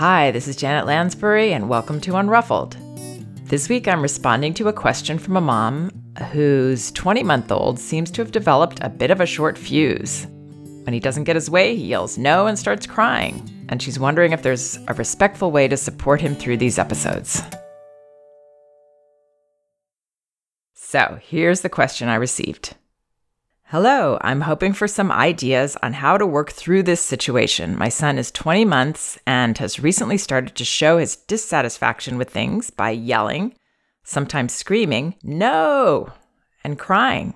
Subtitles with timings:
[0.00, 2.74] Hi, this is Janet Lansbury, and welcome to Unruffled.
[3.50, 5.90] This week I'm responding to a question from a mom
[6.32, 10.26] whose 20 month old seems to have developed a bit of a short fuse.
[10.84, 14.32] When he doesn't get his way, he yells no and starts crying, and she's wondering
[14.32, 17.42] if there's a respectful way to support him through these episodes.
[20.72, 22.74] So, here's the question I received.
[23.70, 27.78] Hello, I'm hoping for some ideas on how to work through this situation.
[27.78, 32.70] My son is 20 months and has recently started to show his dissatisfaction with things
[32.70, 33.54] by yelling,
[34.02, 36.12] sometimes screaming, no,
[36.64, 37.34] and crying.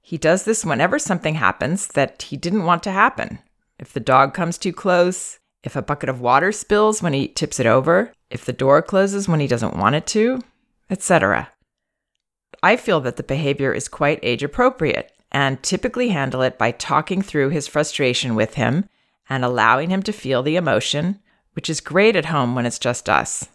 [0.00, 3.38] He does this whenever something happens that he didn't want to happen.
[3.78, 7.60] If the dog comes too close, if a bucket of water spills when he tips
[7.60, 10.40] it over, if the door closes when he doesn't want it to,
[10.90, 11.52] etc.
[12.64, 17.22] I feel that the behavior is quite age appropriate and typically handle it by talking
[17.22, 18.88] through his frustration with him
[19.28, 21.18] and allowing him to feel the emotion,
[21.54, 23.48] which is great at home when it's just us.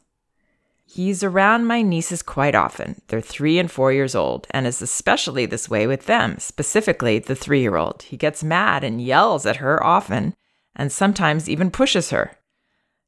[0.90, 3.02] He's around my nieces quite often.
[3.08, 7.36] They're three and four years old, and is especially this way with them, specifically the
[7.36, 8.04] three year old.
[8.04, 10.34] He gets mad and yells at her often,
[10.76, 12.38] and sometimes even pushes her.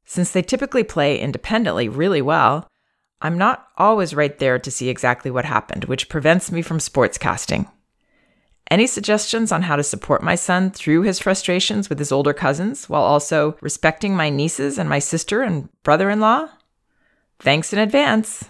[0.04, 2.68] Since they typically play independently really well,
[3.22, 7.70] I'm not always right there to see exactly what happened, which prevents me from sportscasting.
[8.70, 12.88] Any suggestions on how to support my son through his frustrations with his older cousins
[12.88, 16.48] while also respecting my nieces and my sister and brother in law?
[17.40, 18.44] Thanks in advance.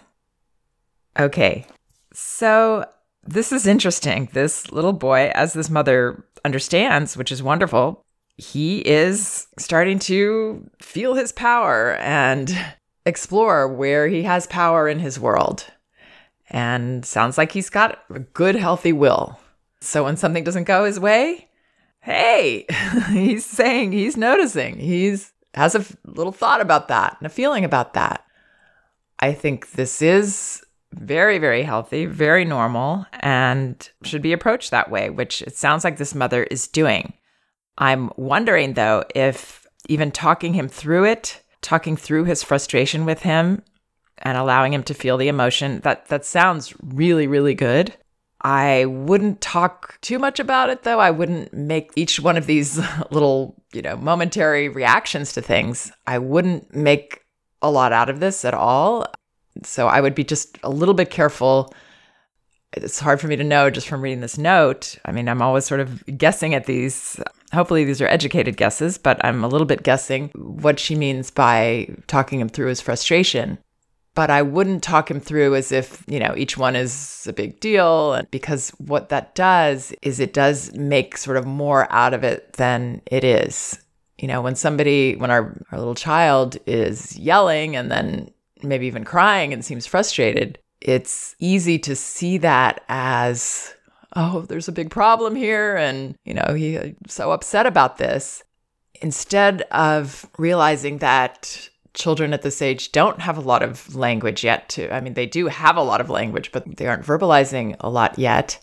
[1.18, 1.66] Okay,
[2.12, 2.84] so
[3.27, 4.28] this is interesting.
[4.32, 8.05] This little boy, as this mother understands, which is wonderful,
[8.36, 12.56] he is starting to feel his power and
[13.06, 15.66] explore where he has power in his world.
[16.50, 19.38] And sounds like he's got a good, healthy will.
[19.81, 21.48] So when something doesn't go his way,
[22.00, 22.67] hey,
[23.11, 24.78] he's saying he's noticing.
[24.78, 28.25] He's has a little thought about that and a feeling about that.
[29.19, 35.11] I think this is very, very healthy, very normal, and should be approached that way,
[35.11, 37.14] which it sounds like this mother is doing.
[37.79, 43.63] I'm wondering though if even talking him through it, talking through his frustration with him
[44.19, 47.95] and allowing him to feel the emotion, that that sounds really, really good.
[48.42, 50.98] I wouldn't talk too much about it though.
[50.98, 52.78] I wouldn't make each one of these
[53.11, 55.92] little, you know, momentary reactions to things.
[56.06, 57.24] I wouldn't make
[57.62, 59.06] a lot out of this at all.
[59.62, 61.74] So I would be just a little bit careful.
[62.73, 64.96] It's hard for me to know just from reading this note.
[65.05, 67.20] I mean, I'm always sort of guessing at these.
[67.52, 71.89] Hopefully, these are educated guesses, but I'm a little bit guessing what she means by
[72.07, 73.58] talking him through his frustration
[74.14, 77.60] but I wouldn't talk him through as if, you know, each one is a big
[77.60, 78.20] deal.
[78.30, 83.02] Because what that does is it does make sort of more out of it than
[83.06, 83.80] it is.
[84.18, 88.30] You know, when somebody, when our, our little child is yelling and then
[88.62, 93.74] maybe even crying and seems frustrated, it's easy to see that as,
[94.16, 95.77] oh, there's a big problem here.
[95.77, 98.42] And, you know, he's so upset about this.
[99.02, 104.68] Instead of realizing that children at this age don't have a lot of language yet
[104.68, 107.90] to i mean they do have a lot of language but they aren't verbalizing a
[107.90, 108.58] lot yet.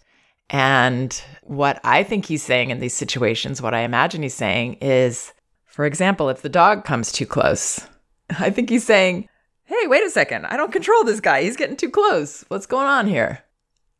[0.50, 5.34] And what i think he's saying in these situations what i imagine he's saying is
[5.66, 7.86] for example if the dog comes too close
[8.40, 9.28] i think he's saying
[9.68, 10.46] hey wait a second.
[10.46, 11.44] I don't control this guy.
[11.44, 12.46] He's getting too close.
[12.48, 13.44] What's going on here?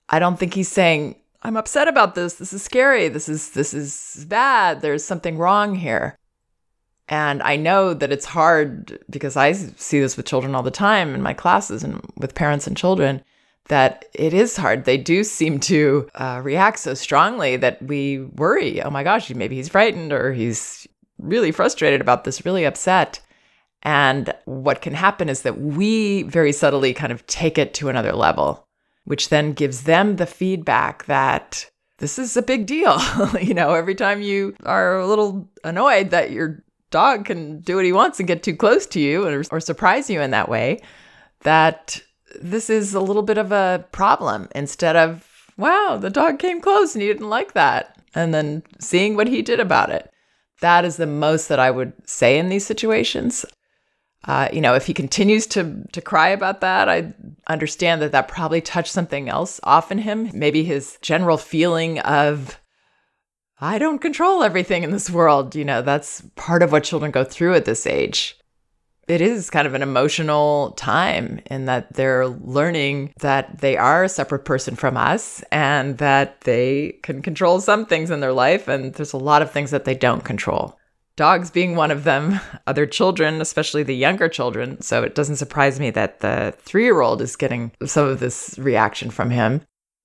[0.10, 2.36] I don't think he's saying i'm upset about this.
[2.36, 3.10] This is scary.
[3.10, 4.82] This is this is bad.
[4.82, 6.18] There's something wrong here
[7.10, 11.16] and I know that it's hard because I see this with children all the time
[11.16, 13.24] in my classes and with parents and children
[13.70, 14.86] that it is hard.
[14.86, 19.56] They do seem to uh, react so strongly that we worry oh my gosh, maybe
[19.56, 20.88] he's frightened or he's
[21.18, 23.20] really frustrated about this, really upset.
[23.84, 28.12] And what can happen is that we very subtly kind of take it to another
[28.12, 28.68] level,
[29.06, 31.70] which then gives them the feedback that
[32.00, 33.00] this is a big deal.
[33.42, 37.86] you know, every time you are a little annoyed that your dog can do what
[37.86, 40.82] he wants and get too close to you or, or surprise you in that way,
[41.42, 42.02] that
[42.42, 45.28] this is a little bit of a problem instead of,
[45.58, 47.96] wow, the dog came close and he didn't like that.
[48.16, 50.10] And then seeing what he did about it.
[50.62, 53.46] That is the most that I would say in these situations.
[54.26, 57.14] Uh, you know, if he continues to to cry about that, I
[57.48, 60.32] understand that that probably touched something else off in him.
[60.34, 62.60] Maybe his general feeling of
[63.60, 65.56] I don't control everything in this world.
[65.56, 68.38] You know, that's part of what children go through at this age.
[69.08, 74.10] It is kind of an emotional time in that they're learning that they are a
[74.10, 78.68] separate person from us and that they can control some things in their life.
[78.68, 80.78] And there's a lot of things that they don't control.
[81.16, 84.80] dogs being one of them, other children, especially the younger children.
[84.82, 88.60] So it doesn't surprise me that the three year old is getting some of this
[88.60, 89.62] reaction from him.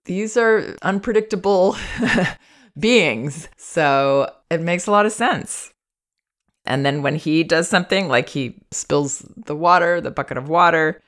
[0.06, 1.76] These are unpredictable
[2.78, 3.48] beings.
[3.56, 5.72] So it makes a lot of sense.
[6.64, 11.00] And then when he does something like he spills the water, the bucket of water,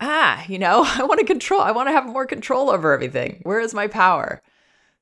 [0.00, 3.40] ah, you know, I want to control, I want to have more control over everything.
[3.42, 4.42] Where is my power?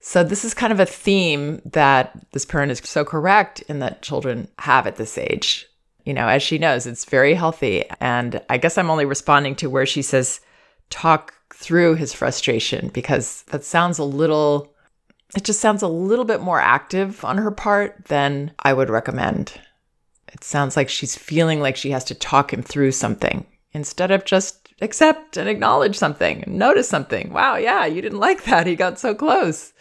[0.02, 4.00] So, this is kind of a theme that this parent is so correct in that
[4.00, 5.67] children have at this age.
[6.06, 7.84] You know, as she knows, it's very healthy.
[8.00, 10.40] And I guess I'm only responding to where she says,
[10.88, 14.75] talk through his frustration, because that sounds a little,
[15.37, 19.53] it just sounds a little bit more active on her part than I would recommend.
[20.32, 24.25] It sounds like she's feeling like she has to talk him through something instead of
[24.25, 27.32] just accept and acknowledge something notice something.
[27.32, 28.67] Wow, yeah, you didn't like that.
[28.67, 29.73] He got so close.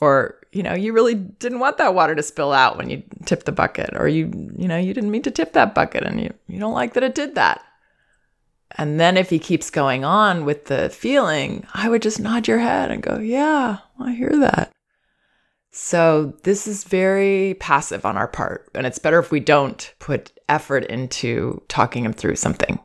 [0.00, 3.46] Or, you know, you really didn't want that water to spill out when you tipped
[3.46, 3.90] the bucket.
[3.94, 6.74] Or you, you know, you didn't mean to tip that bucket and you, you don't
[6.74, 7.62] like that it did that.
[8.78, 12.58] And then if he keeps going on with the feeling, I would just nod your
[12.58, 14.72] head and go, Yeah, I hear that.
[15.70, 18.70] So this is very passive on our part.
[18.74, 22.78] And it's better if we don't put effort into talking him through something.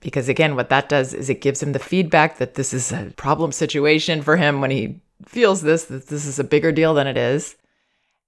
[0.00, 3.12] Because again, what that does is it gives him the feedback that this is a
[3.16, 7.06] problem situation for him when he feels this, that this is a bigger deal than
[7.06, 7.56] it is.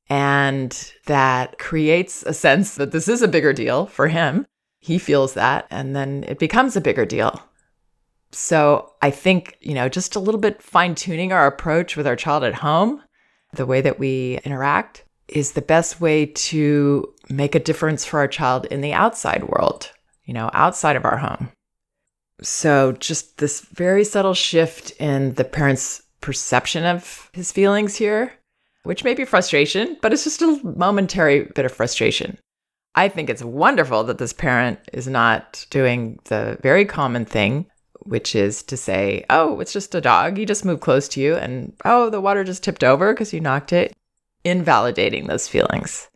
[0.08, 4.46] And that creates a sense that this is a bigger deal for him.
[4.80, 7.42] He feels that, and then it becomes a bigger deal.
[8.32, 12.16] So I think, you know, just a little bit fine tuning our approach with our
[12.16, 13.02] child at home,
[13.52, 18.28] the way that we interact, is the best way to make a difference for our
[18.28, 19.90] child in the outside world,
[20.24, 21.50] you know, outside of our home.
[22.42, 28.32] So, just this very subtle shift in the parent's perception of his feelings here,
[28.84, 32.38] which may be frustration, but it's just a momentary bit of frustration.
[32.94, 37.66] I think it's wonderful that this parent is not doing the very common thing,
[38.00, 40.36] which is to say, oh, it's just a dog.
[40.36, 43.40] He just moved close to you, and oh, the water just tipped over because you
[43.40, 43.92] knocked it.
[44.44, 46.08] Invalidating those feelings.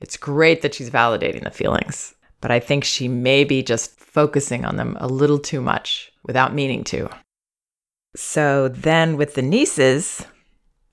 [0.00, 4.64] It's great that she's validating the feelings, but I think she may be just focusing
[4.64, 7.08] on them a little too much without meaning to.
[8.14, 10.26] So then with the nieces,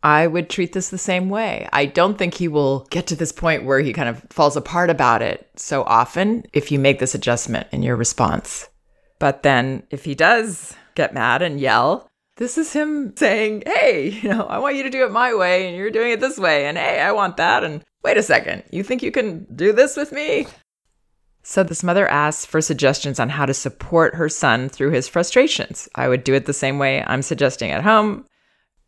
[0.02, 1.68] I would treat this the same way.
[1.74, 4.90] I don't think he will get to this point where he kind of falls apart
[4.90, 8.70] about it so often if you make this adjustment in your response.
[9.20, 14.30] But then if he does get mad and yell, this is him saying, Hey, you
[14.30, 16.66] know, I want you to do it my way and you're doing it this way.
[16.66, 17.66] And hey, I want that.
[17.66, 20.48] And wait a second, you think you can do this with me?
[21.44, 25.90] So this mother asks for suggestions on how to support her son through his frustrations.
[25.96, 28.26] I would do it the same way I'm suggesting at home.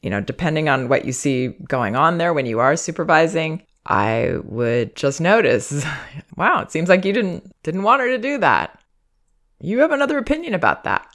[0.02, 4.36] You know, depending on what you see going on there when you are supervising, I
[4.44, 5.86] would just notice,
[6.38, 8.80] wow, it seems like you didn't didn't want her to do that.
[9.60, 11.08] You have another opinion about that.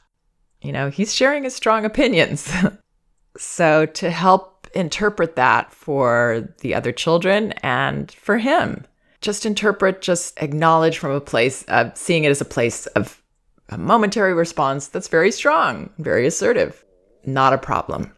[0.62, 2.52] You know, he's sharing his strong opinions.
[3.36, 8.84] so to help interpret that for the other children and for him,
[9.20, 13.22] just interpret, just acknowledge from a place of seeing it as a place of
[13.68, 16.84] a momentary response that's very strong, very assertive,
[17.24, 18.12] not a problem.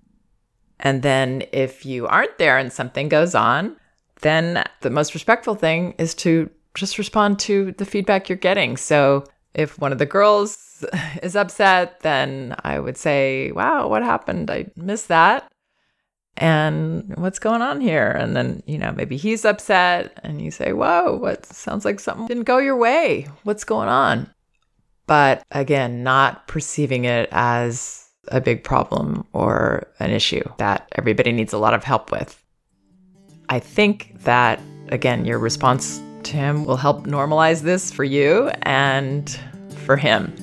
[0.81, 3.77] And then if you aren't there and something goes on,
[4.21, 8.77] then the most respectful thing is to just respond to the feedback you're getting.
[8.77, 10.85] So if one of the girls
[11.23, 14.51] is upset, then I would say, Wow, what happened?
[14.51, 15.51] I missed that
[16.39, 18.11] and what's going on here?
[18.11, 22.29] And then, you know, maybe he's upset and you say, whoa, what sounds like something
[22.29, 23.27] didn't go your way.
[23.43, 24.31] What's going on?
[25.09, 31.53] But again, not perceiving it as a big problem or an issue that everybody needs
[31.53, 32.43] a lot of help with.
[33.49, 39.39] I think that, again, your response to him will help normalize this for you and
[39.85, 40.35] for him.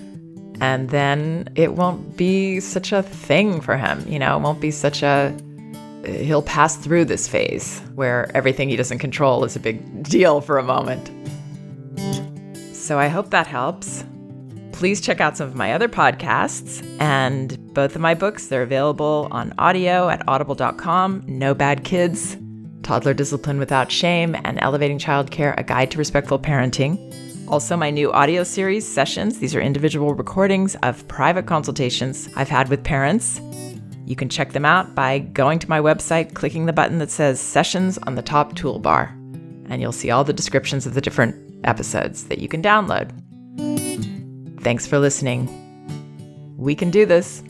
[0.61, 4.05] And then it won't be such a thing for him.
[4.07, 5.35] You know, it won't be such a
[6.05, 10.57] he'll pass through this phase where everything he doesn't control is a big deal for
[10.57, 11.11] a moment.
[12.75, 14.03] So I hope that helps.
[14.75, 18.47] Please check out some of my other podcasts and both of my books.
[18.47, 22.37] They're available on audio at audible.com No Bad Kids,
[22.83, 26.99] Toddler Discipline Without Shame, and Elevating Childcare A Guide to Respectful Parenting.
[27.47, 29.39] Also, my new audio series, Sessions.
[29.39, 33.39] These are individual recordings of private consultations I've had with parents
[34.05, 37.39] you can check them out by going to my website, clicking the button that says
[37.39, 39.09] Sessions on the top toolbar,
[39.67, 43.09] and you'll see all the descriptions of the different episodes that you can download.
[44.65, 45.45] Thanks for listening.
[46.57, 47.43] We can do this.